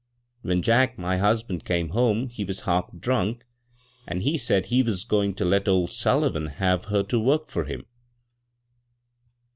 [0.41, 3.45] When Jack, my husband, came home, he was half drunk,
[4.07, 7.65] an' he s£ud he was goin' to let old SuUivan have her to work for
[7.65, 7.85] him."